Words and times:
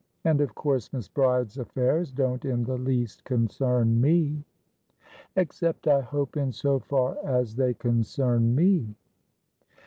"And 0.25 0.41
of 0.41 0.55
course 0.55 0.91
Miss 0.91 1.07
Bride's 1.07 1.59
affairs 1.59 2.11
don't 2.11 2.43
in 2.43 2.63
the 2.63 2.75
least 2.79 3.23
concern 3.23 4.01
me." 4.01 4.43
"Except 5.35 5.87
I 5.87 6.01
hope 6.01 6.35
in 6.37 6.51
so 6.51 6.79
far 6.79 7.19
as 7.23 7.55
they 7.55 7.75
concern 7.75 8.55
me." 8.55 8.95